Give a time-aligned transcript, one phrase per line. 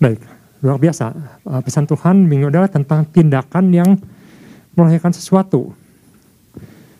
[0.00, 0.16] Baik,
[0.64, 1.12] luar biasa.
[1.44, 4.00] Uh, pesan Tuhan minggu adalah tentang tindakan yang
[4.72, 5.76] melahirkan sesuatu.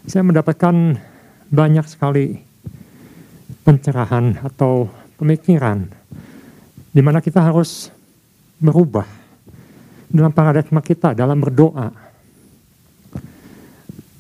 [0.05, 1.01] Saya mendapatkan
[1.49, 2.37] banyak sekali
[3.65, 5.89] pencerahan atau pemikiran
[6.93, 7.89] di mana kita harus
[8.61, 9.09] berubah
[10.13, 11.89] dalam paradigma kita dalam berdoa.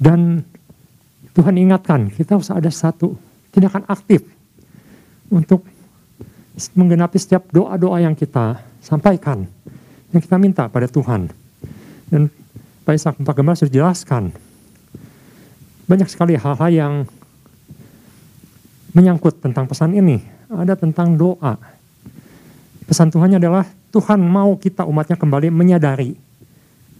[0.00, 0.40] Dan
[1.36, 3.12] Tuhan ingatkan kita harus ada satu
[3.52, 4.24] tindakan aktif
[5.28, 5.68] untuk
[6.72, 9.46] menggenapi setiap doa-doa yang kita sampaikan,
[10.10, 11.30] yang kita minta pada Tuhan.
[12.10, 12.26] Dan
[12.82, 14.34] Pak Ishak Pak Gembala sudah jelaskan,
[15.86, 16.94] banyak sekali hal-hal yang
[18.94, 20.22] menyangkut tentang pesan ini.
[20.50, 21.54] Ada tentang doa.
[22.90, 23.62] Pesan Tuhannya adalah
[23.94, 26.18] Tuhan mau kita umatnya kembali menyadari,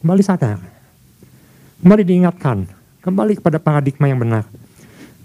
[0.02, 0.62] kembali sadar,
[1.82, 2.66] kembali diingatkan,
[3.02, 4.46] kembali kepada paradigma yang benar.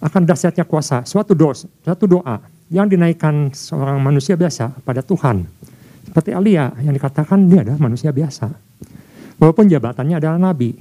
[0.01, 5.45] Akan dahsyatnya kuasa, suatu doa, suatu doa yang dinaikkan seorang manusia biasa pada Tuhan.
[6.05, 8.47] Seperti Alia yang dikatakan dia adalah manusia biasa.
[9.41, 10.71] Walaupun jabatannya adalah nabi.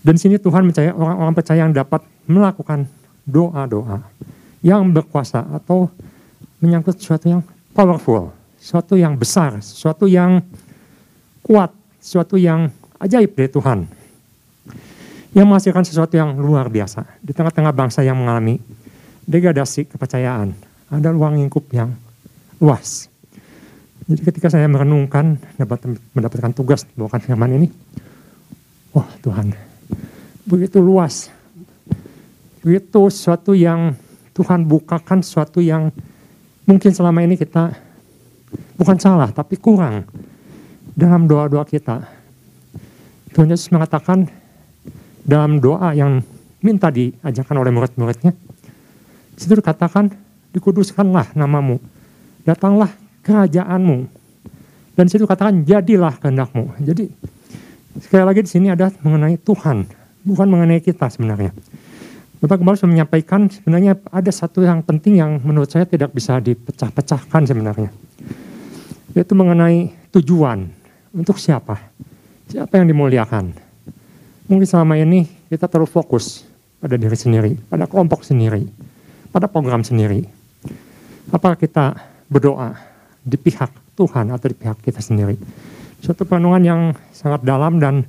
[0.00, 2.88] Dan sini Tuhan percaya orang-orang percaya yang dapat melakukan
[3.28, 4.00] doa-doa
[4.64, 5.92] yang berkuasa atau
[6.60, 7.42] menyangkut sesuatu yang
[7.76, 10.40] powerful, sesuatu yang besar, sesuatu yang
[11.44, 11.68] kuat,
[12.00, 13.78] sesuatu yang ajaib dari Tuhan.
[15.36, 18.58] Yang menghasilkan sesuatu yang luar biasa di tengah-tengah bangsa yang mengalami
[19.28, 20.56] degradasi kepercayaan.
[20.90, 21.94] Ada ruang lingkup yang
[22.58, 23.09] luas.
[24.10, 25.86] Jadi ketika saya merenungkan, dapat
[26.18, 27.70] mendapatkan tugas bawakan firman ini,
[28.90, 29.54] wah Tuhan,
[30.50, 31.30] begitu luas,
[32.58, 33.94] begitu sesuatu yang
[34.34, 35.94] Tuhan bukakan, sesuatu yang
[36.66, 37.70] mungkin selama ini kita
[38.74, 40.02] bukan salah, tapi kurang
[40.98, 42.02] dalam doa-doa kita.
[43.30, 44.26] Tuhan Yesus mengatakan
[45.22, 46.18] dalam doa yang
[46.58, 48.34] minta diajarkan oleh murid-muridnya,
[49.38, 50.10] situ dikatakan,
[50.50, 51.78] dikuduskanlah namamu,
[52.42, 52.90] datanglah
[53.24, 54.08] kerajaanmu.
[54.96, 56.76] Dan situ katakan jadilah kehendakmu.
[56.82, 57.08] Jadi
[58.00, 59.88] sekali lagi di sini ada mengenai Tuhan,
[60.26, 61.54] bukan mengenai kita sebenarnya.
[62.40, 67.44] Bapak kembali sudah menyampaikan sebenarnya ada satu yang penting yang menurut saya tidak bisa dipecah-pecahkan
[67.44, 67.92] sebenarnya.
[69.12, 70.72] Yaitu mengenai tujuan.
[71.10, 71.76] Untuk siapa?
[72.48, 73.52] Siapa yang dimuliakan?
[74.48, 76.48] Mungkin selama ini kita terlalu fokus
[76.80, 78.64] pada diri sendiri, pada kelompok sendiri,
[79.28, 80.24] pada program sendiri.
[81.28, 82.89] Apakah kita berdoa
[83.20, 85.36] di pihak Tuhan atau di pihak kita sendiri.
[86.00, 86.80] Suatu perenungan yang
[87.12, 88.08] sangat dalam dan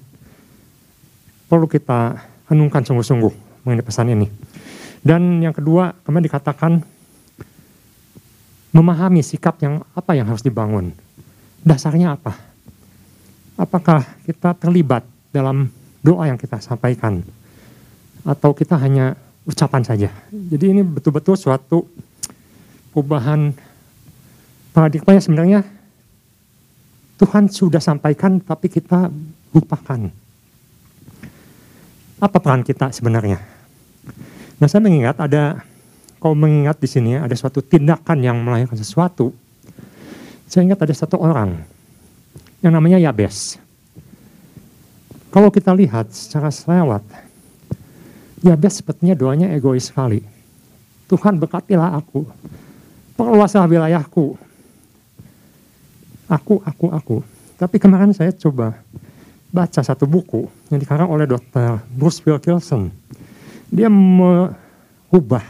[1.52, 2.16] perlu kita
[2.48, 4.28] renungkan sungguh-sungguh mengenai pesan ini.
[5.04, 6.72] Dan yang kedua, kemarin dikatakan
[8.72, 10.96] memahami sikap yang apa yang harus dibangun.
[11.62, 12.34] Dasarnya apa?
[13.60, 15.68] Apakah kita terlibat dalam
[16.00, 17.22] doa yang kita sampaikan?
[18.24, 20.10] Atau kita hanya ucapan saja?
[20.32, 21.84] Jadi ini betul-betul suatu
[22.96, 23.52] perubahan
[24.72, 25.60] paradigma yang sebenarnya
[27.20, 29.12] Tuhan sudah sampaikan tapi kita
[29.54, 30.10] lupakan.
[32.18, 33.38] Apa peran kita sebenarnya?
[34.58, 35.62] Nah saya mengingat ada,
[36.18, 39.34] kalau mengingat di sini ada suatu tindakan yang melahirkan sesuatu.
[40.50, 41.62] Saya ingat ada satu orang
[42.62, 43.58] yang namanya Yabes.
[45.32, 47.02] Kalau kita lihat secara selewat,
[48.44, 50.22] Yabes sepertinya doanya egois sekali.
[51.08, 52.28] Tuhan berkatilah aku,
[53.16, 54.36] perluaslah wilayahku,
[56.32, 57.18] aku, aku, aku.
[57.60, 58.80] Tapi kemarin saya coba
[59.52, 61.84] baca satu buku yang dikarang oleh Dr.
[61.92, 62.88] Bruce Wilkinson.
[63.68, 65.44] Dia merubah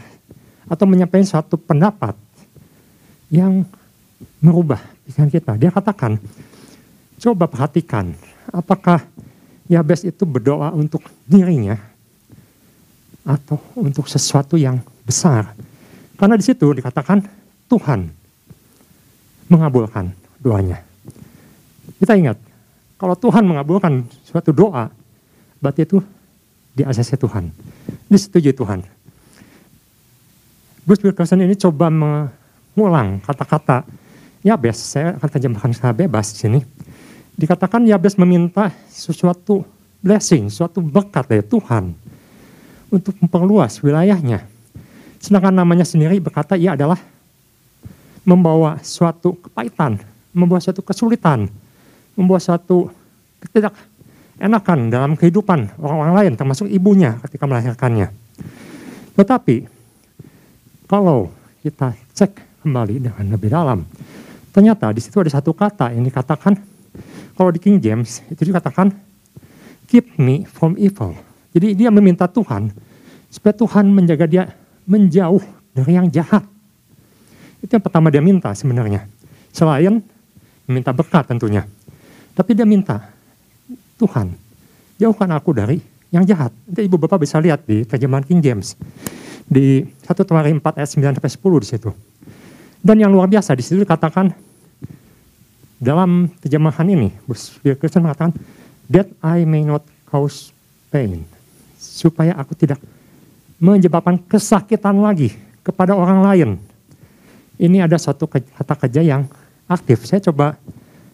[0.66, 2.18] atau menyampaikan suatu pendapat
[3.30, 3.62] yang
[4.42, 5.52] merubah pikiran kita.
[5.56, 6.18] Dia katakan,
[7.22, 8.12] coba perhatikan
[8.50, 9.06] apakah
[9.70, 11.78] Yabes itu berdoa untuk dirinya
[13.22, 15.54] atau untuk sesuatu yang besar.
[16.18, 17.22] Karena di situ dikatakan
[17.70, 18.10] Tuhan
[19.48, 20.82] mengabulkan doanya.
[22.02, 22.36] Kita ingat,
[22.98, 24.90] kalau Tuhan mengabulkan suatu doa,
[25.62, 26.02] berarti itu
[26.74, 27.54] di asasnya Tuhan.
[28.10, 28.82] Disetujui Tuhan.
[30.82, 33.86] Bruce Wilkerson ini coba mengulang kata-kata
[34.42, 36.60] Yabes, saya akan terjemahkan secara bebas di sini.
[37.38, 39.62] Dikatakan Yabes meminta sesuatu
[40.02, 41.94] blessing, suatu berkat dari Tuhan
[42.90, 44.42] untuk memperluas wilayahnya.
[45.22, 46.98] Sedangkan namanya sendiri berkata ia adalah
[48.26, 50.02] membawa suatu kepahitan,
[50.32, 51.48] membawa suatu kesulitan,
[52.16, 52.88] membawa suatu
[53.52, 53.76] tidak
[54.40, 58.10] enakan dalam kehidupan orang-orang lain, termasuk ibunya ketika melahirkannya.
[59.14, 59.56] Tetapi
[60.88, 61.30] kalau
[61.62, 63.84] kita cek kembali dengan lebih dalam,
[64.50, 66.58] ternyata di situ ada satu kata yang dikatakan,
[67.36, 68.92] kalau di King James itu dikatakan,
[69.88, 71.12] keep me from evil.
[71.52, 72.72] Jadi dia meminta Tuhan
[73.28, 74.44] supaya Tuhan menjaga dia
[74.88, 75.44] menjauh
[75.76, 76.44] dari yang jahat.
[77.60, 79.04] Itu yang pertama dia minta sebenarnya.
[79.52, 80.00] Selain
[80.66, 81.66] meminta berkat tentunya.
[82.32, 83.12] Tapi dia minta,
[84.00, 84.32] Tuhan,
[84.96, 85.78] jauhkan aku dari
[86.12, 86.52] yang jahat.
[86.68, 88.76] Nanti ibu bapak bisa lihat di terjemahan King James.
[89.48, 91.90] Di 1 Tawarik 4 ayat 9 sampai 10 di situ.
[92.82, 94.32] Dan yang luar biasa di situ dikatakan
[95.82, 97.10] dalam terjemahan ini,
[97.62, 98.32] Bill Kristen mengatakan,
[98.86, 100.54] that I may not cause
[100.94, 101.26] pain.
[101.78, 102.78] Supaya aku tidak
[103.58, 105.34] menyebabkan kesakitan lagi
[105.66, 106.50] kepada orang lain.
[107.58, 109.26] Ini ada satu kata kerja yang
[109.72, 110.04] aktif.
[110.04, 110.60] Saya coba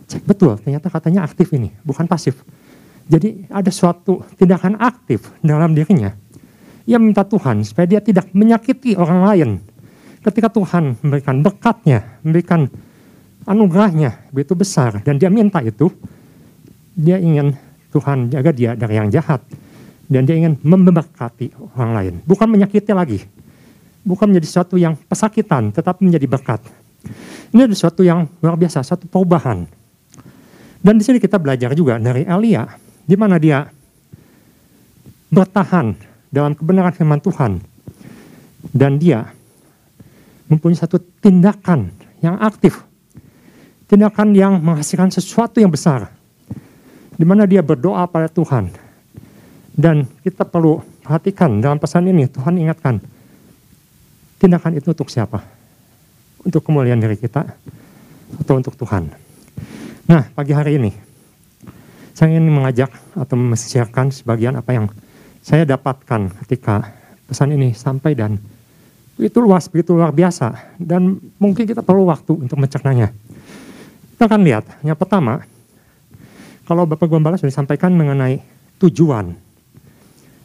[0.08, 2.42] cek betul, ternyata katanya aktif ini, bukan pasif.
[3.08, 6.12] Jadi ada suatu tindakan aktif dalam dirinya.
[6.84, 9.50] Ia minta Tuhan supaya dia tidak menyakiti orang lain.
[10.20, 12.68] Ketika Tuhan memberikan berkatnya, memberikan
[13.48, 15.88] anugerahnya begitu besar dan dia minta itu,
[16.92, 17.56] dia ingin
[17.88, 19.40] Tuhan jaga dia dari yang jahat
[20.08, 23.20] dan dia ingin memberkati orang lain, bukan menyakiti lagi.
[24.08, 26.64] Bukan menjadi sesuatu yang pesakitan, tetapi menjadi berkat.
[27.48, 29.64] Ini ada sesuatu yang luar biasa, satu perubahan.
[30.78, 32.68] Dan di sini kita belajar juga dari Elia,
[33.02, 33.66] di mana dia
[35.32, 35.96] bertahan
[36.28, 37.60] dalam kebenaran firman Tuhan.
[38.68, 39.24] Dan dia
[40.48, 42.84] mempunyai satu tindakan yang aktif.
[43.88, 46.12] Tindakan yang menghasilkan sesuatu yang besar.
[47.16, 48.68] Di mana dia berdoa pada Tuhan.
[49.72, 53.00] Dan kita perlu perhatikan dalam pesan ini, Tuhan ingatkan,
[54.36, 55.57] tindakan itu untuk siapa?
[56.48, 57.44] Untuk kemuliaan diri kita
[58.40, 59.12] atau untuk Tuhan?
[60.08, 60.90] Nah, pagi hari ini
[62.16, 64.88] saya ingin mengajak atau mensiarkan sebagian apa yang
[65.44, 66.96] saya dapatkan ketika
[67.28, 68.40] pesan ini sampai dan
[69.20, 73.12] itu luas, begitu luar biasa dan mungkin kita perlu waktu untuk mencernanya.
[74.16, 75.44] Kita akan lihat, yang pertama,
[76.64, 78.40] kalau Bapak Gembala sudah disampaikan mengenai
[78.80, 79.36] tujuan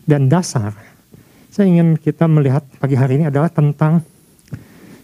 [0.04, 0.76] dan dasar
[1.54, 4.02] saya ingin kita melihat pagi hari ini adalah tentang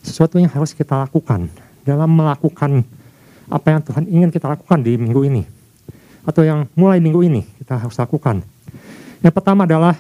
[0.03, 1.51] sesuatu yang harus kita lakukan
[1.83, 2.83] dalam melakukan
[3.49, 5.43] apa yang Tuhan ingin kita lakukan di minggu ini
[6.23, 8.45] atau yang mulai minggu ini kita harus lakukan.
[9.19, 9.97] Yang pertama adalah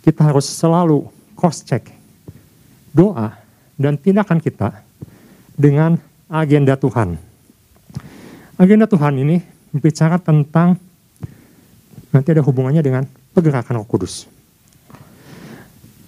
[0.00, 1.92] kita harus selalu cross check
[2.90, 3.36] doa
[3.76, 4.82] dan tindakan kita
[5.54, 7.20] dengan agenda Tuhan.
[8.60, 9.36] Agenda Tuhan ini
[9.72, 10.76] berbicara tentang
[12.10, 14.39] nanti ada hubungannya dengan pergerakan Roh Kudus.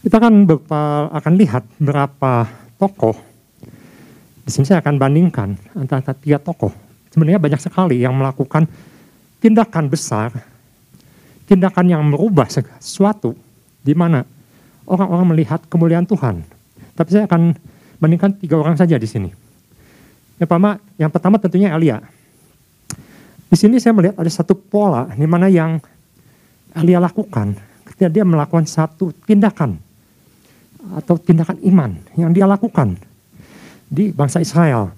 [0.02, 3.14] Kita akan beberapa, akan lihat berapa tokoh.
[4.42, 6.74] Di sini saya akan bandingkan antara tiga tokoh.
[7.14, 8.66] Sebenarnya banyak sekali yang melakukan
[9.38, 10.34] tindakan besar,
[11.46, 13.38] tindakan yang merubah sesuatu,
[13.78, 14.26] di mana
[14.90, 16.42] orang-orang melihat kemuliaan Tuhan.
[16.98, 17.54] Tapi saya akan
[18.02, 19.30] bandingkan tiga orang saja di sini.
[20.42, 22.02] Yang pertama, yang pertama tentunya Elia.
[23.46, 25.78] Di sini saya melihat ada satu pola di mana yang
[26.74, 27.54] Elia lakukan
[27.86, 29.91] ketika dia melakukan satu tindakan
[30.98, 32.98] atau tindakan iman yang dia lakukan
[33.86, 34.90] di bangsa Israel.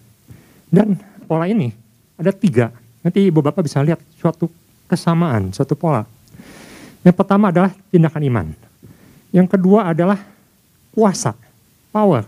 [0.73, 0.97] Dan
[1.29, 1.71] pola ini
[2.17, 2.73] ada tiga.
[3.05, 4.49] Nanti ibu bapak bisa lihat suatu
[4.89, 6.09] kesamaan, suatu pola.
[7.05, 8.47] Yang pertama adalah tindakan iman.
[9.35, 10.17] Yang kedua adalah
[10.95, 11.37] kuasa,
[11.93, 12.25] power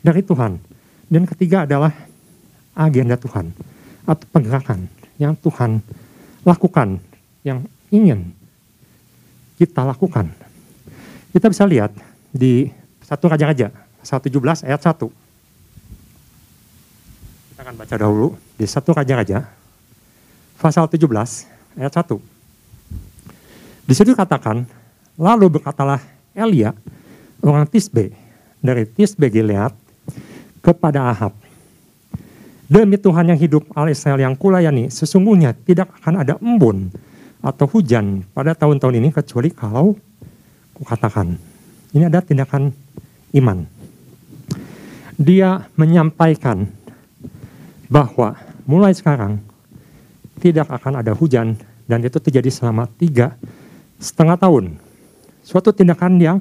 [0.00, 0.56] dari Tuhan.
[1.08, 1.92] Dan ketiga adalah
[2.72, 3.52] agenda Tuhan
[4.08, 4.88] atau pergerakan
[5.20, 5.82] yang Tuhan
[6.46, 7.02] lakukan,
[7.44, 8.32] yang ingin
[9.58, 10.30] kita lakukan.
[11.34, 11.92] Kita bisa lihat
[12.30, 12.70] di
[13.08, 13.72] satu Raja-Raja,
[14.04, 15.08] pasal 17 ayat 1.
[17.48, 19.48] Kita akan baca dahulu di satu Raja-Raja,
[20.60, 21.08] pasal 17
[21.80, 22.20] ayat 1.
[23.88, 24.68] Di situ katakan,
[25.16, 26.04] lalu berkatalah
[26.36, 26.76] Elia,
[27.40, 28.12] orang Tisbe,
[28.60, 29.72] dari Tisbe Gilead,
[30.60, 31.32] kepada Ahab,
[32.68, 36.92] Demi Tuhan yang hidup, Allah Israel yang kulayani, sesungguhnya tidak akan ada embun
[37.40, 39.96] atau hujan pada tahun-tahun ini kecuali kalau
[40.76, 41.47] kukatakan.
[41.92, 42.68] Ini ada tindakan
[43.32, 43.64] iman.
[45.16, 46.68] Dia menyampaikan
[47.88, 48.36] bahwa
[48.68, 49.40] mulai sekarang
[50.38, 53.34] tidak akan ada hujan dan itu terjadi selama tiga
[53.98, 54.76] setengah tahun.
[55.42, 56.38] Suatu tindakan yang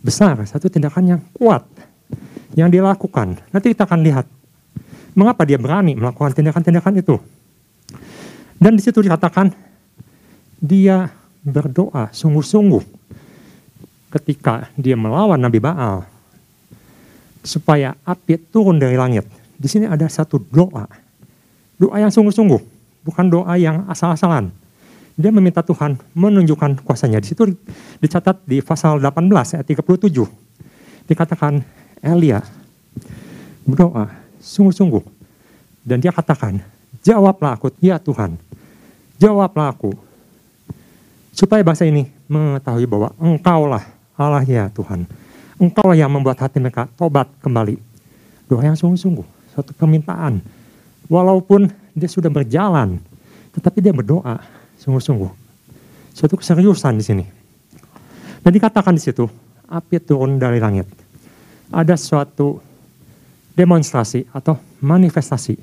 [0.00, 1.66] besar, satu tindakan yang kuat
[2.54, 3.42] yang dilakukan.
[3.50, 4.26] Nanti kita akan lihat
[5.18, 7.18] mengapa dia berani melakukan tindakan-tindakan itu.
[8.56, 9.50] Dan di situ dikatakan
[10.62, 11.10] dia
[11.42, 12.82] berdoa sungguh-sungguh
[14.14, 16.06] ketika dia melawan Nabi Baal
[17.42, 19.26] supaya api turun dari langit.
[19.58, 20.86] Di sini ada satu doa.
[21.74, 22.62] Doa yang sungguh-sungguh,
[23.02, 24.54] bukan doa yang asal-asalan.
[25.14, 27.22] Dia meminta Tuhan menunjukkan kuasanya.
[27.22, 27.46] Di situ
[28.02, 30.26] dicatat di pasal 18 ayat 37.
[31.06, 31.62] Dikatakan
[32.02, 32.42] Elia
[33.66, 34.10] berdoa
[34.42, 35.02] sungguh-sungguh.
[35.84, 36.64] Dan dia katakan,
[37.04, 38.40] jawablah aku, ya Tuhan.
[39.20, 39.92] Jawablah aku.
[41.36, 45.06] Supaya bahasa ini mengetahui bahwa engkaulah Allah ya Tuhan,
[45.58, 47.78] Engkau yang membuat hati mereka tobat kembali.
[48.46, 50.42] Doa yang sungguh-sungguh, suatu permintaan
[51.08, 52.96] Walaupun dia sudah berjalan,
[53.52, 54.40] tetapi dia berdoa
[54.80, 55.28] sungguh-sungguh.
[56.16, 57.24] Suatu keseriusan di sini.
[58.40, 59.28] Dan dikatakan di situ,
[59.68, 60.88] api turun dari langit.
[61.68, 62.60] Ada suatu
[63.52, 65.56] demonstrasi atau manifestasi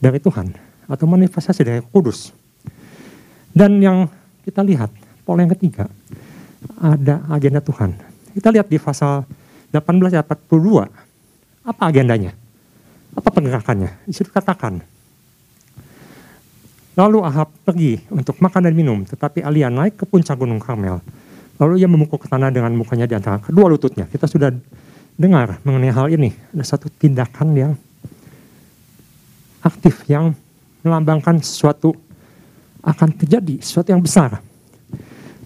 [0.00, 0.52] dari Tuhan
[0.88, 2.32] atau manifestasi dari Kudus.
[3.52, 4.08] Dan yang
[4.44, 4.92] kita lihat,
[5.24, 5.88] pola yang ketiga,
[6.82, 7.94] ada agenda Tuhan.
[8.34, 9.22] Kita lihat di pasal
[9.70, 10.90] 18 ayat 42,
[11.62, 12.34] apa agendanya?
[13.14, 14.02] Apa pergerakannya?
[14.02, 14.82] Di situ katakan,
[16.92, 21.00] Lalu Ahab pergi untuk makan dan minum, tetapi Alia naik ke puncak gunung Karmel.
[21.56, 24.04] Lalu ia memukul ke tanah dengan mukanya di antara kedua lututnya.
[24.12, 24.52] Kita sudah
[25.16, 26.36] dengar mengenai hal ini.
[26.52, 27.72] Ada satu tindakan yang
[29.64, 30.36] aktif, yang
[30.84, 31.96] melambangkan sesuatu
[32.84, 34.44] akan terjadi, sesuatu yang besar.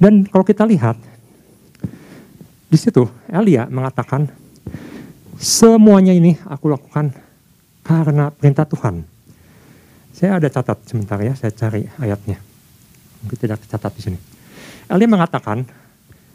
[0.03, 0.99] Dan kalau kita lihat,
[2.67, 4.27] di situ Elia mengatakan,
[5.39, 7.15] semuanya ini aku lakukan
[7.87, 9.17] karena perintah Tuhan
[10.17, 12.41] saya ada catat sebentar ya, saya cari ayatnya.
[13.21, 14.19] Mungkin tidak tercatat di sini.
[14.89, 15.61] Eli mengatakan,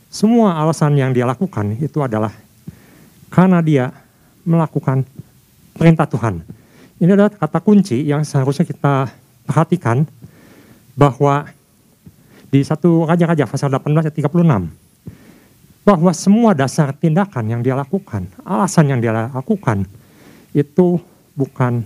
[0.06, 2.30] semua alasan yang dia lakukan itu adalah
[3.34, 3.90] karena dia
[4.46, 5.02] melakukan
[5.74, 6.46] perintah Tuhan.
[7.02, 9.10] Ini adalah kata kunci yang seharusnya kita
[9.50, 10.06] perhatikan
[10.94, 11.50] bahwa
[12.54, 14.46] di satu Raja-Raja pasal 18 ayat 36
[15.82, 19.86] bahwa semua dasar tindakan yang dia lakukan, alasan yang dia lakukan
[20.54, 21.02] itu
[21.34, 21.82] bukan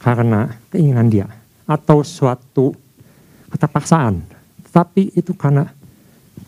[0.00, 1.26] karena keinginan dia
[1.68, 2.74] atau suatu
[3.52, 4.24] keterpaksaan,
[4.74, 5.70] tapi itu karena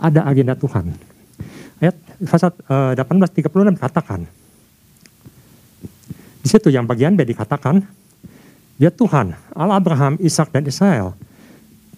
[0.00, 0.90] ada agenda Tuhan.
[1.78, 1.96] Ayat
[2.26, 4.20] pasal uh, 1836 katakan,
[6.42, 7.86] di situ yang bagian B dikatakan,
[8.82, 11.14] dia Tuhan, Allah Abraham, Ishak dan Israel.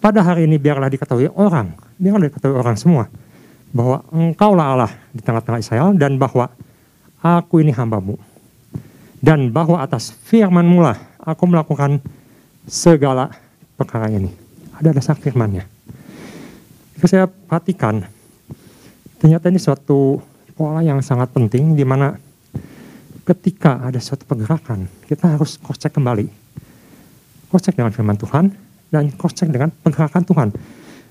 [0.05, 3.09] Pada hari ini biarlah diketahui orang, biarlah diketahui orang semua,
[3.75, 6.47] bahwa engkaulah Allah di tengah-tengah Israel dan bahwa
[7.19, 8.15] aku ini hambamu.
[9.19, 11.99] Dan bahwa atas firman mula aku melakukan
[12.71, 13.35] segala
[13.75, 14.31] perkara ini.
[14.79, 15.67] Ada dasar firmannya.
[16.95, 18.07] Jika saya perhatikan,
[19.19, 20.23] ternyata ini suatu
[20.55, 22.15] pola yang sangat penting di mana
[23.27, 26.29] ketika ada suatu pergerakan, kita harus cross kembali.
[27.51, 28.53] Cross dengan firman Tuhan
[28.93, 30.49] dan cross dengan pergerakan Tuhan.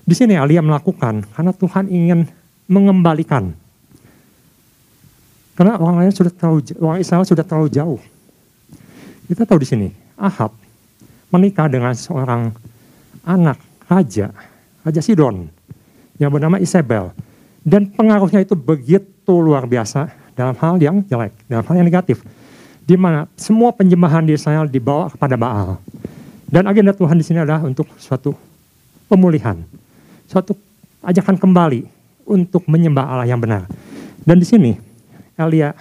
[0.04, 2.28] Di sini Alia melakukan karena Tuhan ingin
[2.70, 3.52] mengembalikan.
[5.54, 8.00] Karena orang lain sudah terlalu orang Israel sudah terlalu jauh.
[9.30, 10.50] Kita tahu di sini Ahab
[11.30, 12.50] menikah dengan seorang
[13.22, 13.58] anak
[13.90, 14.34] raja,
[14.82, 15.48] Raja Sidon,
[16.18, 17.14] yang bernama Isabel.
[17.64, 22.20] Dan pengaruhnya itu begitu luar biasa dalam hal yang jelek, dalam hal yang negatif.
[22.84, 25.80] Di mana semua penyembahan di Israel dibawa kepada Baal.
[26.44, 28.36] Dan agenda Tuhan di sini adalah untuk suatu
[29.08, 29.56] pemulihan,
[30.28, 30.52] suatu
[31.00, 31.93] ajakan kembali
[32.24, 33.68] untuk menyembah Allah yang benar.
[34.24, 34.72] Dan di sini
[35.36, 35.72] Elia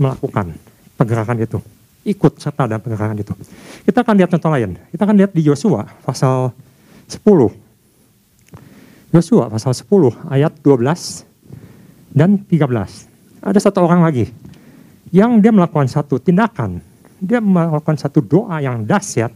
[0.00, 0.54] melakukan
[0.96, 1.58] pergerakan itu
[2.04, 3.34] ikut serta dalam pergerakan itu.
[3.84, 4.76] Kita akan lihat contoh lain.
[4.88, 6.52] Kita akan lihat di Yosua pasal
[7.08, 7.20] 10.
[9.12, 13.44] Yosua pasal 10 ayat 12 dan 13.
[13.44, 14.32] Ada satu orang lagi
[15.12, 16.80] yang dia melakukan satu tindakan.
[17.20, 19.32] Dia melakukan satu doa yang dahsyat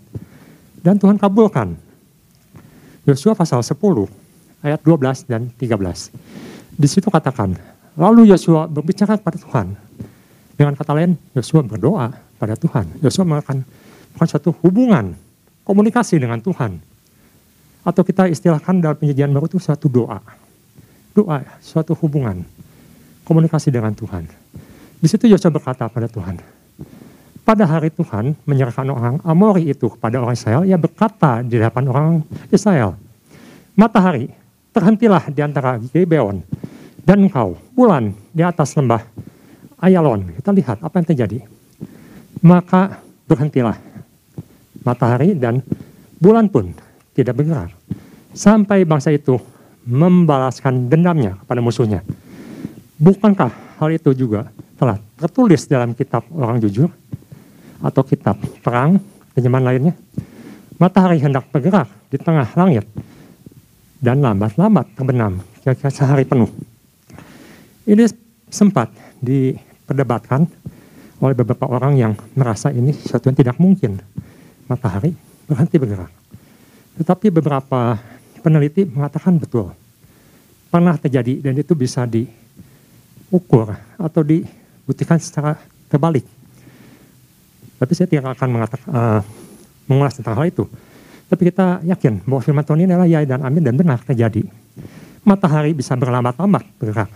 [0.81, 1.77] dan Tuhan kabulkan.
[3.05, 3.77] Yosua pasal 10
[4.65, 6.09] ayat 12 dan 13.
[6.75, 7.55] Di situ katakan,
[7.95, 9.77] lalu Yosua berbicara kepada Tuhan.
[10.57, 12.89] Dengan kata lain, Yosua berdoa pada Tuhan.
[13.05, 13.63] Yosua melakukan
[14.17, 15.13] suatu hubungan,
[15.69, 16.81] komunikasi dengan Tuhan.
[17.85, 20.19] Atau kita istilahkan dalam penyajian baru itu suatu doa.
[21.13, 22.43] Doa, suatu hubungan,
[23.29, 24.25] komunikasi dengan Tuhan.
[24.99, 26.41] Di situ Yosua berkata pada Tuhan,
[27.45, 32.09] pada hari Tuhan menyerahkan orang Amori itu kepada orang Israel, ia berkata di hadapan orang
[32.49, 32.97] Israel,
[33.77, 34.33] matahari,
[34.75, 36.43] terhentilah di antara Gibeon
[37.07, 39.01] dan engkau, bulan di atas lembah
[39.79, 40.35] Ayalon.
[40.41, 41.39] Kita lihat apa yang terjadi
[42.45, 43.81] maka berhentilah
[44.85, 45.65] matahari dan
[46.21, 46.77] bulan pun
[47.17, 47.73] tidak bergerak
[48.37, 49.41] sampai bangsa itu
[49.89, 52.05] membalaskan dendamnya kepada musuhnya.
[53.01, 56.93] Bukankah hal itu juga telah tertulis dalam kitab orang jujur
[57.81, 59.01] atau kitab perang
[59.33, 59.95] terjemahan lainnya?
[60.77, 62.85] Matahari hendak bergerak di tengah langit
[64.05, 66.53] dan lambat-lambat terbenam kira-kira sehari penuh.
[67.89, 68.05] Ini
[68.53, 68.93] sempat
[69.25, 70.45] diperdebatkan
[71.25, 73.97] oleh beberapa orang yang merasa ini sesuatu yang tidak mungkin.
[74.69, 75.17] Matahari
[75.49, 76.13] berhenti bergerak.
[77.01, 77.97] Tetapi beberapa
[78.45, 79.73] peneliti mengatakan betul.
[80.69, 85.57] Pernah terjadi dan itu bisa diukur atau dibuktikan secara
[85.89, 86.29] terbalik.
[87.81, 89.21] Tapi saya tidak akan mengatakan, uh,
[89.89, 90.65] mengulas tentang hal itu.
[91.35, 94.47] Tapi kita yakin bahwa firman Tuhan ini adalah ya dan amin dan benar terjadi.
[95.27, 97.11] Matahari bisa berlambat-lambat bergerak.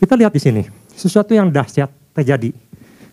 [0.00, 0.64] Kita lihat di sini,
[0.96, 2.48] sesuatu yang dahsyat terjadi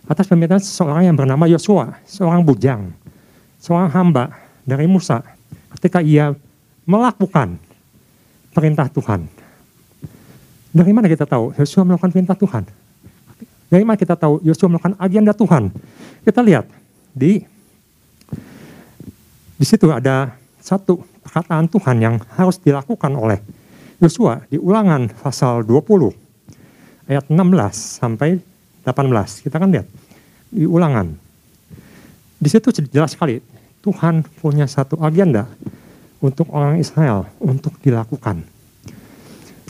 [0.08, 2.88] atas pemerintahan seseorang yang bernama Yosua, seorang bujang,
[3.60, 4.32] seorang hamba
[4.64, 5.20] dari Musa
[5.76, 6.32] ketika ia
[6.88, 7.60] melakukan
[8.56, 9.28] perintah Tuhan.
[10.72, 12.64] Dari mana kita tahu Yosua melakukan perintah Tuhan?
[13.68, 15.68] Dari mana kita tahu Yosua melakukan agenda Tuhan?
[16.24, 16.64] Kita lihat
[17.12, 17.44] di
[19.58, 23.42] di situ ada satu perkataan Tuhan yang harus dilakukan oleh
[23.98, 27.34] Yosua di ulangan pasal 20 ayat 16
[27.74, 28.38] sampai
[28.86, 29.42] 18.
[29.42, 29.90] Kita kan lihat
[30.54, 31.10] di ulangan.
[32.38, 33.42] Di situ jelas sekali
[33.82, 35.50] Tuhan punya satu agenda
[36.22, 38.46] untuk orang Israel untuk dilakukan.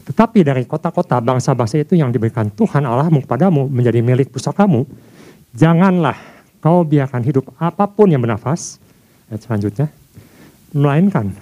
[0.08, 4.88] Tetapi dari kota-kota bangsa-bangsa itu yang diberikan Tuhan Allahmu kepadamu menjadi milik pusakamu,
[5.52, 6.16] janganlah
[6.64, 8.80] kau biarkan hidup apa pun yang bernafas,
[9.28, 9.86] ayat selanjutnya,
[10.72, 11.32] melainkan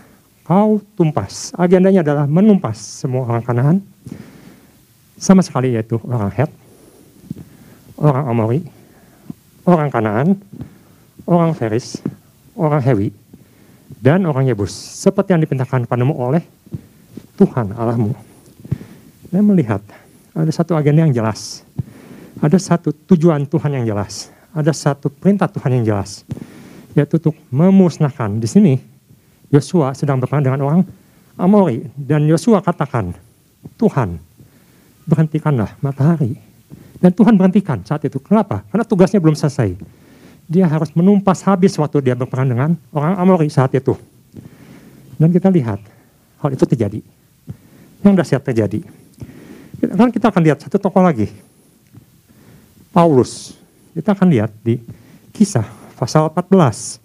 [0.46, 1.50] kau tumpas.
[1.58, 3.76] Agendanya adalah menumpas semua orang Kanaan,
[5.18, 6.50] sama sekali yaitu orang Het,
[7.98, 8.60] orang Amori,
[9.66, 10.28] orang Kanaan,
[11.26, 11.98] orang Feris,
[12.54, 13.10] orang Hewi,
[13.98, 14.70] dan orang Yebus.
[14.72, 16.44] Seperti yang dipintakan padamu oleh
[17.34, 18.14] Tuhan Allahmu.
[19.32, 19.82] Dan melihat
[20.36, 21.66] ada satu agenda yang jelas.
[22.38, 24.28] Ada satu tujuan Tuhan yang jelas.
[24.52, 26.22] Ada satu perintah Tuhan yang jelas.
[26.96, 28.40] Yaitu untuk memusnahkan.
[28.40, 28.74] Di sini
[29.52, 30.80] Yosua sedang berperang dengan orang
[31.36, 31.84] Amori.
[31.92, 33.12] Dan Yosua katakan,
[33.76, 34.16] Tuhan
[35.04, 36.46] berhentikanlah matahari
[37.00, 38.16] dan Tuhan berhentikan saat itu.
[38.20, 38.64] Kenapa?
[38.72, 39.76] Karena tugasnya belum selesai.
[40.46, 43.98] Dia harus menumpas habis waktu dia berperang dengan orang Amori saat itu.
[45.20, 45.80] Dan kita lihat
[46.40, 47.00] hal itu terjadi.
[48.04, 48.80] Yang dahsyat terjadi.
[49.96, 51.28] Kan kita akan lihat satu tokoh lagi.
[52.94, 53.58] Paulus.
[53.92, 54.76] Kita akan lihat di
[55.32, 55.64] kisah
[55.96, 57.00] pasal 14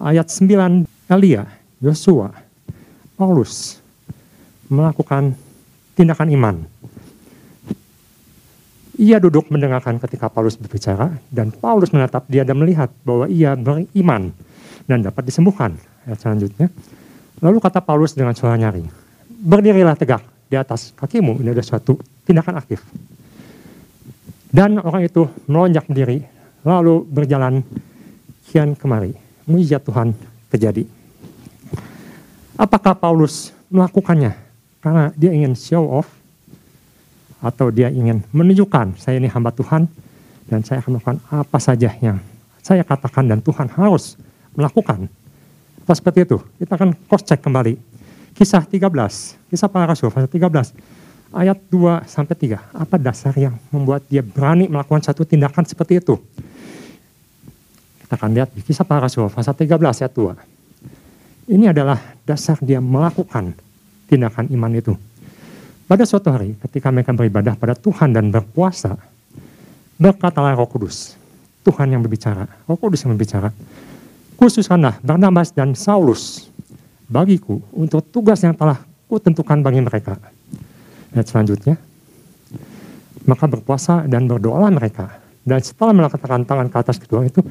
[0.00, 1.44] ayat 9 Elia,
[1.78, 2.32] Yosua,
[3.14, 3.78] Paulus
[4.66, 5.36] melakukan
[5.94, 6.56] tindakan iman
[8.96, 14.32] ia duduk mendengarkan ketika Paulus berbicara dan Paulus menatap dia dan melihat bahwa ia beriman
[14.88, 15.76] dan dapat disembuhkan.
[16.08, 16.72] Ayat selanjutnya.
[17.44, 18.88] Lalu kata Paulus dengan suara nyaring,
[19.28, 21.44] berdirilah tegak di atas kakimu.
[21.44, 22.80] Ini adalah suatu tindakan aktif.
[24.48, 26.24] Dan orang itu melonjak berdiri,
[26.64, 27.60] lalu berjalan
[28.50, 29.14] kian kemari.
[29.46, 30.14] Mujizat Tuhan
[30.50, 30.86] terjadi.
[32.56, 34.34] Apakah Paulus melakukannya?
[34.80, 36.08] Karena dia ingin show off
[37.42, 39.86] atau dia ingin menunjukkan saya ini hamba Tuhan
[40.48, 42.18] dan saya akan melakukan apa saja yang
[42.64, 44.18] saya katakan dan Tuhan harus
[44.56, 45.06] melakukan.
[45.86, 46.38] Apa seperti itu?
[46.58, 47.78] Kita akan cross check kembali.
[48.34, 48.90] Kisah 13,
[49.48, 50.74] kisah para rasul pasal 13
[51.30, 52.74] ayat 2 sampai 3.
[52.74, 56.18] Apa dasar yang membuat dia berani melakukan satu tindakan seperti itu?
[58.06, 61.50] Kita akan lihat di kisah para rasul pasal 13 ayat 2.
[61.50, 63.50] Ini adalah dasar dia melakukan
[64.06, 64.94] tindakan iman itu.
[65.90, 68.94] Pada suatu hari ketika mereka beribadah pada Tuhan dan berpuasa,
[69.98, 71.18] berkatalah roh kudus,
[71.66, 73.50] Tuhan yang berbicara, roh kudus yang berbicara,
[74.38, 76.46] khususkanlah Barnabas dan Saulus
[77.10, 80.14] bagiku untuk tugas yang telah kutentukan bagi mereka.
[81.10, 81.74] Ayat selanjutnya,
[83.26, 85.22] maka berpuasa dan berdoalah mereka.
[85.42, 87.42] Dan setelah meletakkan tangan ke atas kedua itu,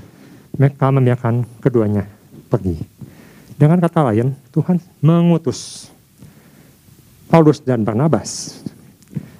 [0.56, 2.08] mereka membiarkan keduanya
[2.48, 2.80] pergi.
[3.56, 5.92] Dengan kata lain, Tuhan mengutus
[7.32, 8.60] Paulus dan Barnabas.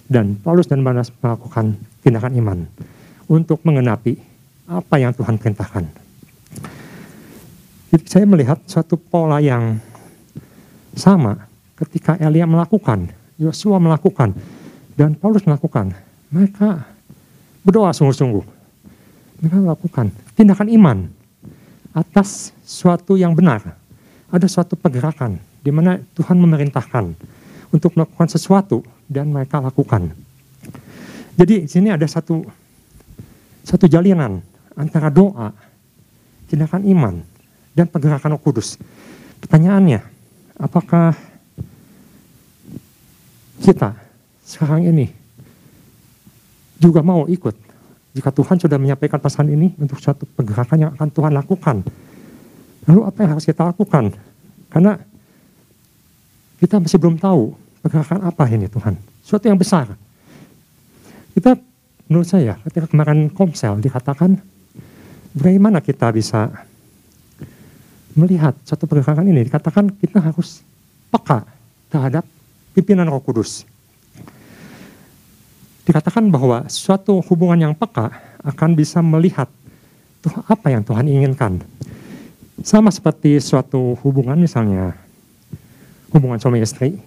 [0.06, 1.76] Dan Paulus dan Barnabas melakukan
[2.06, 2.60] tindakan iman
[3.26, 4.16] untuk mengenapi
[4.70, 5.86] apa yang Tuhan perintahkan.
[7.92, 9.80] Jadi saya melihat suatu pola yang
[10.96, 14.32] sama ketika Elia melakukan, Yosua melakukan,
[14.96, 15.92] dan Paulus melakukan.
[16.32, 16.88] Mereka
[17.68, 18.55] berdoa sungguh-sungguh.
[19.46, 20.98] Mereka melakukan tindakan iman
[21.94, 23.78] atas suatu yang benar.
[24.34, 27.14] Ada suatu pergerakan di mana Tuhan memerintahkan
[27.70, 30.10] untuk melakukan sesuatu dan mereka lakukan.
[31.38, 32.42] Jadi di sini ada satu
[33.62, 34.42] satu jalinan
[34.74, 35.54] antara doa,
[36.50, 37.16] tindakan iman,
[37.78, 38.82] dan pergerakan Roh Kudus.
[39.46, 40.02] Pertanyaannya,
[40.58, 41.14] apakah
[43.62, 43.94] kita
[44.42, 45.14] sekarang ini
[46.82, 47.56] juga mau ikut
[48.16, 51.84] jika Tuhan sudah menyampaikan pesan ini untuk suatu pergerakan yang akan Tuhan lakukan.
[52.88, 54.16] Lalu apa yang harus kita lakukan?
[54.72, 54.96] Karena
[56.64, 57.52] kita masih belum tahu
[57.84, 58.96] pergerakan apa ini Tuhan?
[59.20, 60.00] Suatu yang besar.
[61.36, 61.60] Kita
[62.08, 64.40] menurut saya ketika kemarin komsel dikatakan
[65.36, 66.48] bagaimana kita bisa
[68.16, 70.64] melihat satu pergerakan ini dikatakan kita harus
[71.12, 71.44] peka
[71.92, 72.24] terhadap
[72.72, 73.68] pimpinan Roh Kudus.
[75.86, 78.10] Dikatakan bahwa suatu hubungan yang peka
[78.42, 79.48] akan bisa melihat
[80.50, 81.62] apa yang Tuhan inginkan.
[82.66, 84.98] Sama seperti suatu hubungan misalnya
[86.10, 86.98] hubungan suami istri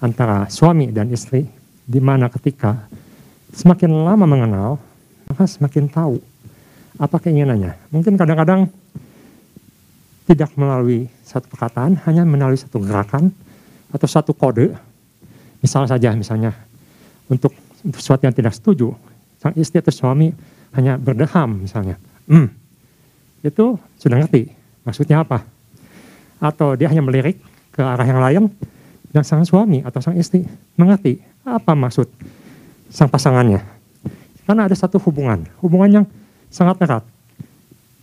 [0.00, 1.46] antara suami dan istri,
[1.86, 2.84] di mana ketika
[3.54, 4.70] semakin lama mengenal,
[5.30, 6.20] maka semakin tahu
[6.96, 7.76] apa keinginannya.
[7.92, 8.68] Mungkin kadang-kadang
[10.26, 13.30] tidak melalui satu perkataan, hanya melalui satu gerakan
[13.94, 14.74] atau satu kode.
[15.62, 16.52] Misal saja, misalnya
[17.26, 17.52] untuk
[17.94, 18.94] sesuatu yang tidak setuju,
[19.38, 20.30] sang istri atau suami
[20.74, 21.98] hanya berdeham misalnya.
[22.26, 22.50] Hmm,
[23.42, 24.50] itu sudah ngerti
[24.82, 25.42] maksudnya apa.
[26.42, 27.40] Atau dia hanya melirik
[27.72, 28.42] ke arah yang lain
[29.14, 30.44] dan sang suami atau sang istri
[30.76, 32.10] mengerti apa maksud
[32.90, 33.62] sang pasangannya.
[34.46, 36.06] Karena ada satu hubungan, hubungan yang
[36.50, 37.04] sangat erat.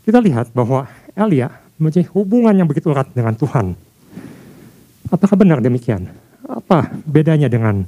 [0.03, 0.83] Kita lihat bahwa
[1.15, 1.47] Elia
[1.79, 3.75] mempunyai hubungan yang begitu erat dengan Tuhan.
[5.07, 6.11] Apakah benar demikian?
[6.43, 7.87] Apa bedanya dengan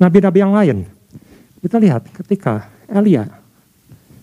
[0.00, 0.88] nabi-nabi yang lain?
[1.60, 3.28] Kita lihat ketika Elia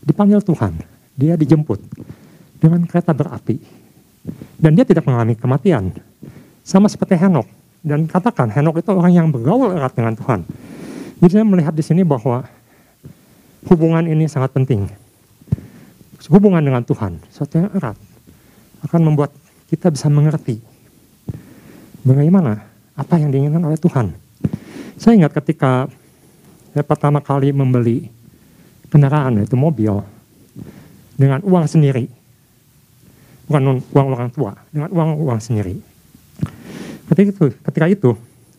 [0.01, 0.73] dipanggil Tuhan,
[1.13, 1.79] dia dijemput
[2.57, 3.61] dengan kereta berapi.
[4.57, 5.93] Dan dia tidak mengalami kematian.
[6.65, 7.47] Sama seperti Henok.
[7.79, 10.43] Dan katakan Henok itu orang yang bergaul erat dengan Tuhan.
[11.21, 12.43] Jadi saya melihat di sini bahwa
[13.69, 14.89] hubungan ini sangat penting.
[16.27, 17.95] Hubungan dengan Tuhan, sesuatu yang erat,
[18.83, 19.31] akan membuat
[19.71, 20.59] kita bisa mengerti
[22.03, 22.67] bagaimana
[22.99, 24.26] apa yang diinginkan oleh Tuhan.
[24.97, 25.85] Saya ingat ketika
[26.73, 28.09] saya pertama kali membeli
[28.89, 30.01] kendaraan, yaitu mobil,
[31.13, 32.09] dengan uang sendiri.
[33.45, 35.77] Bukan uang orang tua, dengan uang uang sendiri.
[37.07, 38.11] Ketika itu, ketika itu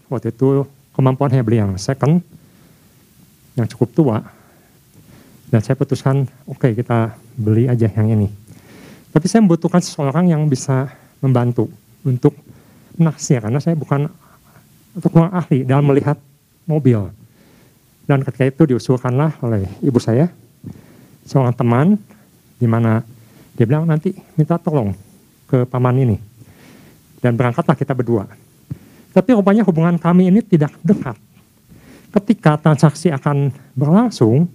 [0.09, 0.65] waktu itu
[0.97, 2.23] kemampuan saya beli yang second,
[3.59, 4.17] yang cukup tua,
[5.51, 8.29] dan saya putuskan, oke okay, kita beli aja yang ini.
[9.13, 11.67] Tapi saya membutuhkan seseorang yang bisa membantu
[12.07, 12.33] untuk
[12.97, 14.07] naksir, karena saya bukan
[14.97, 16.19] untuk kurang ahli dalam melihat
[16.69, 17.09] mobil.
[18.05, 20.29] Dan ketika itu diusulkanlah oleh ibu saya,
[21.25, 21.87] seorang teman,
[22.61, 23.03] di mana
[23.57, 24.93] dia bilang nanti minta tolong
[25.49, 26.17] ke paman ini.
[27.19, 28.29] Dan berangkatlah kita berdua.
[29.11, 31.19] Tapi rupanya hubungan kami ini tidak dekat.
[32.09, 34.47] Ketika transaksi akan berlangsung,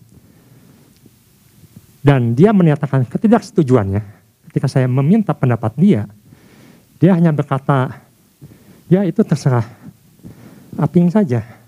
[2.04, 4.04] dan dia menyatakan ketidaksetujuannya
[4.52, 6.04] ketika saya meminta pendapat dia.
[7.00, 8.04] Dia hanya berkata,
[8.92, 9.66] ya itu terserah
[10.76, 11.63] aping saja.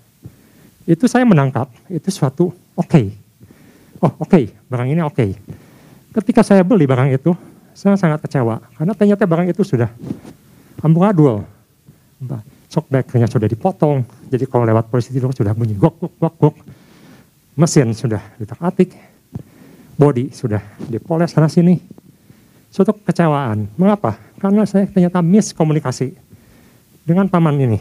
[0.86, 2.86] Itu saya menangkap, itu suatu oke.
[2.86, 3.06] Okay.
[3.98, 5.18] Oh oke, okay, barang ini oke.
[5.18, 5.30] Okay.
[6.14, 7.34] Ketika saya beli barang itu,
[7.76, 8.62] saya sangat kecewa.
[8.78, 9.90] Karena ternyata barang itu sudah
[10.80, 11.44] amburadul.
[12.70, 14.06] Shockbreakernya sudah dipotong.
[14.32, 16.56] Jadi kalau lewat polisi itu sudah bunyi gok gok gok gok.
[17.56, 18.94] Mesin sudah ditak-atik
[19.96, 21.80] body sudah dipoles sana sini.
[22.70, 23.72] Suatu kecewaan.
[23.80, 24.20] Mengapa?
[24.36, 26.12] Karena saya ternyata miskomunikasi
[27.02, 27.80] dengan paman ini.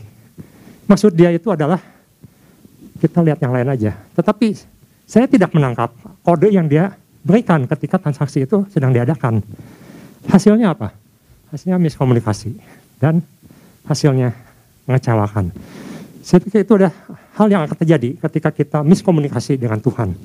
[0.87, 1.83] Maksud dia itu adalah
[2.99, 3.95] kita lihat yang lain aja.
[4.15, 4.55] Tetapi
[5.05, 5.93] saya tidak menangkap
[6.25, 9.41] kode yang dia berikan ketika transaksi itu sedang diadakan.
[10.29, 10.93] Hasilnya apa?
[11.53, 12.58] Hasilnya miskomunikasi
[12.97, 13.21] dan
[13.86, 14.34] hasilnya
[14.89, 15.53] mengecewakan.
[16.25, 16.89] Saya pikir itu ada
[17.38, 20.17] hal yang akan terjadi ketika kita miskomunikasi dengan Tuhan.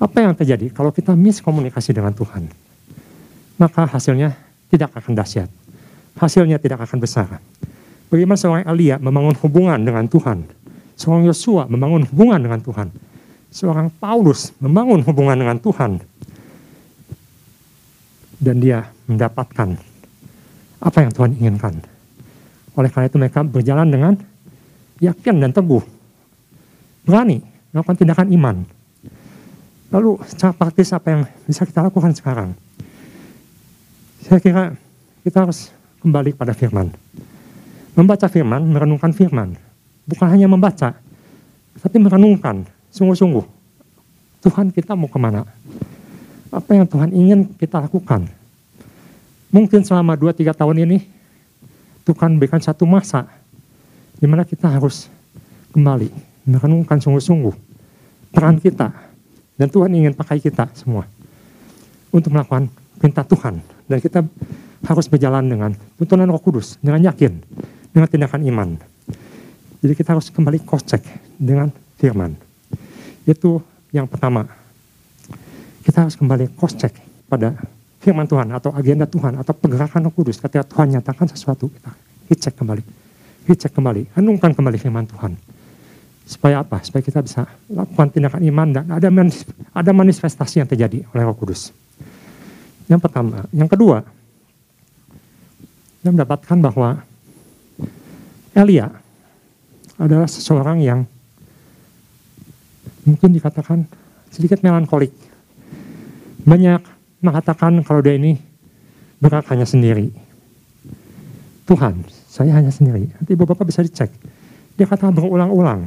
[0.00, 2.48] Apa yang terjadi kalau kita miskomunikasi dengan Tuhan?
[3.60, 4.32] Maka hasilnya
[4.72, 5.48] tidak akan dahsyat.
[6.16, 7.28] Hasilnya tidak akan besar.
[8.08, 10.44] Bagaimana seorang Elia membangun hubungan dengan Tuhan.
[11.02, 12.94] Seorang Yosua membangun hubungan dengan Tuhan.
[13.50, 15.98] Seorang Paulus membangun hubungan dengan Tuhan.
[18.38, 19.74] Dan dia mendapatkan
[20.82, 21.74] apa yang Tuhan inginkan.
[22.78, 24.14] Oleh karena itu mereka berjalan dengan
[25.02, 25.82] yakin dan teguh.
[27.02, 27.42] Berani
[27.74, 28.56] melakukan tindakan iman
[29.92, 32.56] Lalu secara praktis apa yang bisa kita lakukan sekarang?
[34.24, 34.72] Saya kira
[35.20, 35.68] kita harus
[36.00, 36.88] kembali pada firman.
[37.92, 39.52] Membaca firman, merenungkan firman.
[40.08, 40.98] Bukan hanya membaca,
[41.78, 43.44] tapi merenungkan sungguh-sungguh.
[44.42, 45.46] Tuhan kita mau ke mana?
[46.50, 48.26] Apa yang Tuhan ingin kita lakukan?
[49.54, 50.98] Mungkin selama 2-3 tahun ini,
[52.02, 53.30] Tuhan berikan satu masa
[54.18, 55.06] di mana kita harus
[55.70, 56.10] kembali
[56.46, 57.54] merenungkan sungguh-sungguh
[58.34, 58.90] peran kita
[59.54, 61.06] dan Tuhan ingin pakai kita semua
[62.10, 62.66] untuk melakukan
[62.98, 63.58] perintah Tuhan.
[63.86, 64.24] Dan kita
[64.86, 67.38] harus berjalan dengan tuntunan roh kudus, dengan yakin,
[67.92, 68.68] dengan tindakan iman.
[69.82, 71.02] Jadi kita harus kembali cross check
[71.34, 72.38] dengan firman.
[73.26, 73.58] Itu
[73.90, 74.46] yang pertama.
[75.82, 76.94] Kita harus kembali cross check
[77.26, 77.58] pada
[77.98, 81.90] firman Tuhan atau agenda Tuhan atau pergerakan roh kudus ketika Tuhan nyatakan sesuatu kita
[82.30, 82.82] hit check kembali.
[83.50, 85.34] Hit check kembali, renungkan kembali firman Tuhan.
[86.22, 86.78] Supaya apa?
[86.86, 89.10] Supaya kita bisa lakukan tindakan iman dan ada
[89.74, 91.74] ada manifestasi yang terjadi oleh Roh Kudus.
[92.86, 94.06] Yang pertama, yang kedua,
[95.98, 97.02] kita mendapatkan bahwa
[98.54, 99.01] Elia
[100.00, 101.00] adalah seseorang yang
[103.04, 103.84] mungkin dikatakan
[104.32, 105.12] sedikit melankolik.
[106.42, 106.82] Banyak
[107.22, 108.38] mengatakan kalau dia ini
[109.22, 110.10] berat hanya sendiri.
[111.62, 113.06] Tuhan, saya hanya sendiri.
[113.06, 114.10] Nanti bapak bisa dicek.
[114.74, 115.86] Dia kata berulang-ulang,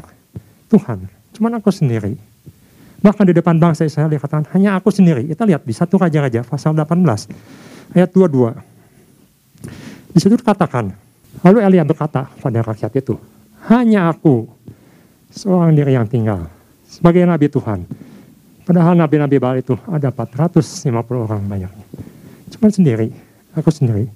[0.71, 2.15] Tuhan, cuma aku sendiri.
[3.03, 5.27] Bahkan di depan bangsa Israel dia katakan, hanya aku sendiri.
[5.27, 6.95] Kita lihat di satu Raja-Raja pasal 18
[7.91, 8.55] ayat 22.
[10.15, 10.95] Di situ dikatakan,
[11.43, 13.19] lalu Elia berkata pada rakyat itu,
[13.69, 14.45] hanya aku
[15.33, 16.45] seorang diri yang tinggal
[16.85, 17.85] sebagai nabi Tuhan.
[18.65, 20.89] Padahal nabi-nabi Baal itu ada 450
[21.21, 21.85] orang banyaknya.
[22.49, 23.13] Cuma sendiri,
[23.53, 24.09] aku sendiri.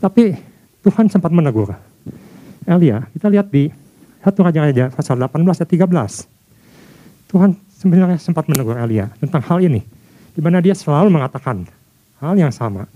[0.00, 0.32] Tapi
[0.80, 1.76] Tuhan sempat menegur.
[2.64, 3.68] Elia, kita lihat di
[4.24, 7.28] satu Raja-Raja pasal 18 ayat 13.
[7.28, 9.84] Tuhan sebenarnya sempat menegur Elia tentang hal ini.
[10.32, 11.68] Di mana dia selalu mengatakan
[12.16, 12.88] hal yang sama.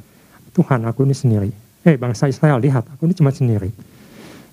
[0.56, 1.50] Tuhan, aku ini sendiri.
[1.84, 3.68] Eh, bangsa Israel, lihat, aku ini cuma sendiri.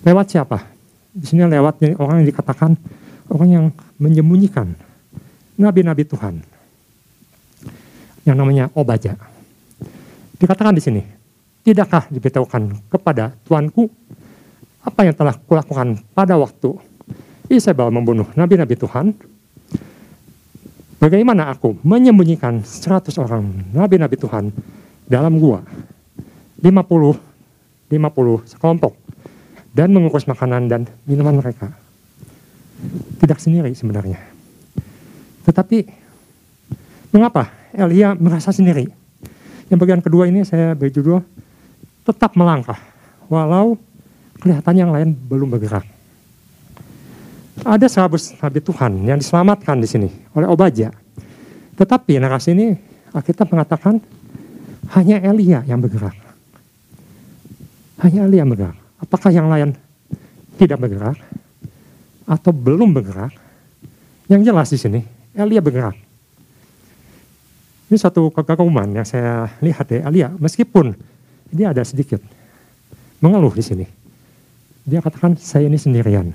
[0.04, 0.77] Lewat siapa?
[1.18, 2.78] Di sini lewat orang yang dikatakan
[3.34, 3.66] orang yang
[3.98, 4.70] menyembunyikan
[5.58, 6.38] nabi-nabi Tuhan.
[8.22, 9.18] Yang namanya Obaja.
[10.38, 11.02] Dikatakan di sini,
[11.66, 13.90] tidakkah diberitahukan kepada Tuanku
[14.86, 16.78] apa yang telah kulakukan pada waktu
[17.50, 19.12] Isabel membunuh nabi-nabi Tuhan
[20.98, 24.50] Bagaimana aku menyembunyikan 100 orang nabi-nabi Tuhan
[25.06, 25.62] dalam gua
[26.58, 26.66] 50
[27.86, 28.92] 50 sekelompok
[29.72, 31.72] dan mengukus makanan dan minuman mereka.
[33.18, 34.18] Tidak sendiri sebenarnya.
[35.44, 35.78] Tetapi
[37.10, 38.88] mengapa Elia merasa sendiri?
[39.68, 41.20] Yang bagian kedua ini saya berjudul
[42.08, 42.80] tetap melangkah
[43.28, 43.76] walau
[44.40, 45.84] kelihatan yang lain belum bergerak.
[47.66, 50.94] Ada sahabat nabi Tuhan yang diselamatkan di sini oleh Obaja.
[51.74, 52.72] Tetapi narasi ini
[53.12, 53.98] Alkitab mengatakan
[54.94, 56.14] hanya Elia yang bergerak.
[57.98, 58.87] Hanya Elia yang bergerak.
[58.98, 59.74] Apakah yang lain
[60.58, 61.18] tidak bergerak
[62.26, 63.32] atau belum bergerak?
[64.28, 65.00] Yang jelas di sini
[65.32, 65.96] Elia bergerak.
[67.88, 70.92] Ini satu kekaguman yang saya lihat ya Elia, meskipun
[71.48, 72.20] dia ada sedikit
[73.24, 73.86] mengeluh di sini.
[74.84, 76.28] Dia katakan saya ini sendirian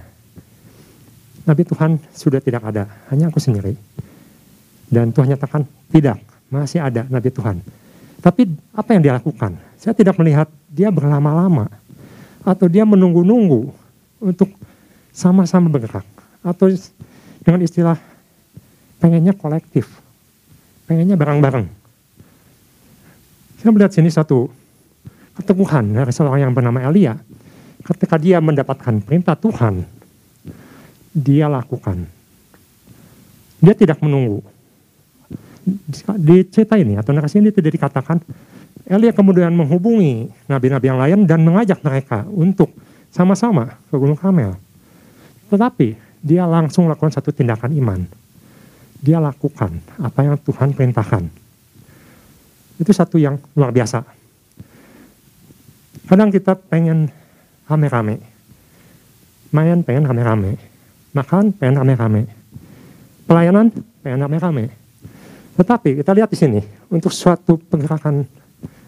[1.43, 3.75] Nabi Tuhan sudah tidak ada, hanya aku sendiri.
[4.87, 7.59] Dan Tuhan nyatakan, tidak, masih ada Nabi Tuhan.
[8.23, 9.59] Tapi apa yang dia lakukan?
[9.75, 11.67] Saya tidak melihat dia berlama-lama.
[12.43, 13.71] Atau dia menunggu-nunggu
[14.19, 14.51] untuk
[15.15, 16.05] sama-sama bergerak.
[16.43, 16.71] Atau
[17.43, 17.95] dengan istilah
[18.99, 19.87] pengennya kolektif.
[20.87, 21.67] Pengennya bareng-bareng.
[23.63, 24.51] Saya melihat sini satu
[25.39, 27.15] keteguhan dari seorang yang bernama Elia.
[27.83, 30.03] Ketika dia mendapatkan perintah Tuhan
[31.13, 32.09] dia lakukan.
[33.61, 34.41] Dia tidak menunggu.
[36.19, 38.19] Di cerita ini atau narasi ini tidak dikatakan
[38.83, 42.71] Elia kemudian menghubungi nabi-nabi yang lain dan mengajak mereka untuk
[43.13, 44.59] sama-sama ke Gunung Kamel.
[45.47, 48.01] Tetapi dia langsung lakukan satu tindakan iman.
[48.99, 51.23] Dia lakukan apa yang Tuhan perintahkan.
[52.79, 54.03] Itu satu yang luar biasa.
[56.07, 57.07] Kadang kita pengen
[57.67, 58.19] rame-rame.
[59.53, 60.73] Main pengen rame-rame
[61.13, 62.25] makan pengen rame-rame.
[63.29, 63.69] Pelayanan
[64.01, 64.65] pengen rame-rame.
[65.53, 68.25] Tetapi kita lihat di sini, untuk suatu pergerakan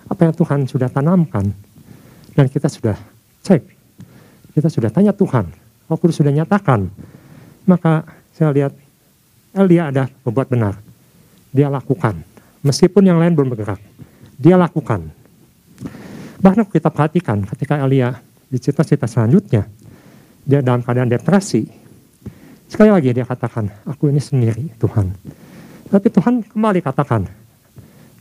[0.06, 1.50] apa yang Tuhan sudah tanamkan,
[2.36, 2.98] dan kita sudah
[3.42, 3.62] cek,
[4.54, 5.50] kita sudah tanya Tuhan,
[5.90, 6.90] Roh Kudus sudah nyatakan,
[7.66, 8.74] maka saya lihat
[9.56, 10.76] Elia ada berbuat benar.
[11.56, 12.20] Dia lakukan,
[12.62, 13.80] meskipun yang lain belum bergerak.
[14.36, 15.08] Dia lakukan.
[16.44, 18.20] Bahkan kita perhatikan ketika Elia
[18.52, 19.64] di cerita-cerita selanjutnya,
[20.44, 21.86] dia dalam keadaan depresi,
[22.66, 25.14] Sekali lagi dia katakan, aku ini sendiri Tuhan.
[25.86, 27.30] Tapi Tuhan kembali katakan,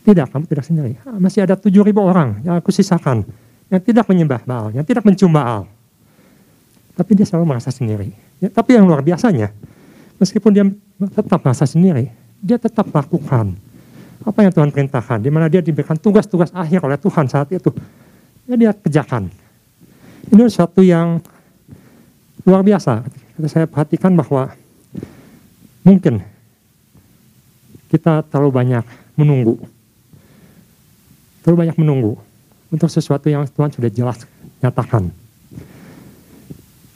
[0.05, 0.91] tidak, kamu tidak sendiri.
[1.17, 3.25] Masih ada tujuh ribu orang yang aku sisakan,
[3.73, 5.65] yang tidak menyembah Baal, yang tidak mencium Baal.
[6.93, 8.13] Tapi dia selalu merasa sendiri.
[8.37, 9.49] Ya, tapi yang luar biasanya,
[10.21, 10.63] meskipun dia
[11.09, 13.57] tetap merasa sendiri, dia tetap lakukan
[14.21, 17.73] apa yang Tuhan perintahkan, di mana dia diberikan tugas-tugas akhir oleh Tuhan saat itu.
[18.45, 19.33] Ya dia kerjakan.
[20.29, 21.21] Ini sesuatu yang
[22.45, 23.05] luar biasa
[23.49, 24.53] saya perhatikan bahwa
[25.83, 26.23] mungkin
[27.91, 28.85] kita terlalu banyak
[29.19, 29.74] menunggu.
[31.45, 32.17] Terlalu banyak menunggu
[32.73, 34.25] untuk sesuatu yang Tuhan sudah jelas
[34.65, 35.13] nyatakan.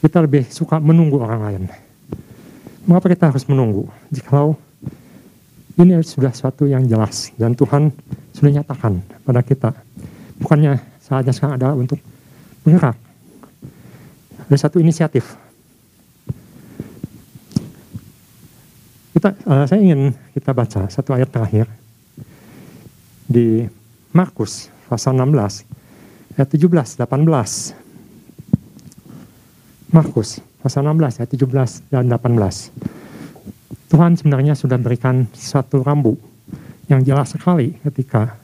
[0.02, 1.62] Kita lebih suka menunggu orang lain.
[2.82, 3.86] Mengapa kita harus menunggu?
[4.10, 4.58] Jikalau
[5.78, 7.94] ini sudah sesuatu yang jelas dan Tuhan
[8.34, 9.70] sudah nyatakan pada kita.
[10.42, 12.02] Bukannya saatnya sekarang adalah untuk
[12.66, 12.98] bergerak.
[14.50, 15.38] Ada satu inisiatif
[19.20, 21.68] Kita, uh, saya ingin kita baca satu ayat terakhir
[23.28, 23.68] di
[24.10, 29.94] Markus pasal 16 ayat 17 18.
[29.94, 32.74] Markus pasal 16 ayat 17 dan 18.
[33.90, 36.18] Tuhan sebenarnya sudah berikan satu rambu
[36.90, 38.34] yang jelas sekali ketika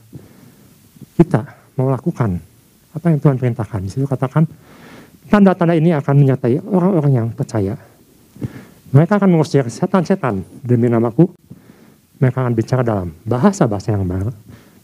[1.18, 1.42] kita
[1.74, 2.38] mau lakukan
[2.94, 3.82] apa yang Tuhan perintahkan.
[3.82, 4.46] Di situ katakan
[5.26, 7.74] tanda-tanda ini akan menyertai orang-orang yang percaya
[8.94, 11.26] mereka akan mengusir setan-setan demi namaku
[12.16, 14.32] mereka akan bicara dalam bahasa-bahasa yang baru,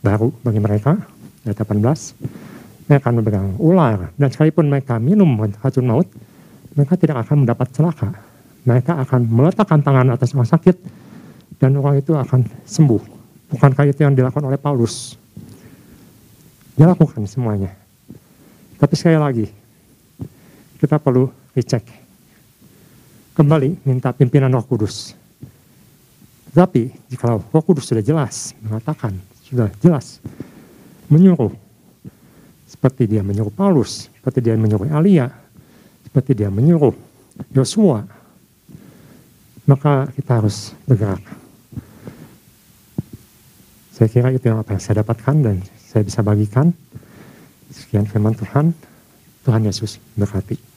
[0.03, 0.99] baru bagi mereka.
[1.43, 6.07] Ayat 18, mereka akan memegang ular, dan sekalipun mereka minum racun maut,
[6.75, 8.11] mereka tidak akan mendapat celaka.
[8.63, 10.77] Mereka akan meletakkan tangan atas orang sakit,
[11.59, 13.03] dan orang itu akan sembuh.
[13.55, 15.19] Bukankah itu yang dilakukan oleh Paulus?
[16.79, 17.75] Dia lakukan semuanya.
[18.79, 19.47] Tapi sekali lagi,
[20.79, 21.85] kita perlu dicek.
[23.35, 25.15] Kembali minta pimpinan roh kudus.
[26.53, 29.17] Tapi jika roh kudus sudah jelas mengatakan,
[29.53, 30.17] sudah jelas
[31.13, 31.53] menyuruh,
[32.65, 35.29] seperti dia menyuruh Paulus, seperti dia menyuruh Alia,
[36.09, 36.97] seperti dia menyuruh
[37.53, 38.01] Yosua,
[39.69, 41.21] maka kita harus bergerak.
[43.93, 46.73] Saya kira itu yang apa yang saya dapatkan dan saya bisa bagikan.
[47.69, 48.73] Sekian firman Tuhan.
[49.45, 50.72] Tuhan Yesus berkati.